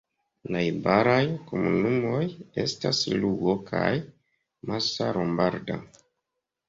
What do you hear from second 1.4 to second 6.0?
komunumoj estas Lugo kaj Massa Lombarda.